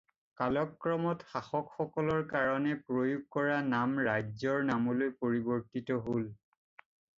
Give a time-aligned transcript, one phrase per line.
[0.39, 6.29] কালক্ৰমত শাসকসকলৰ কাৰণে প্ৰয়োগ কৰা নাম ৰাজ্যৰ নামলৈ পৰিবৰ্তিত হ'ল।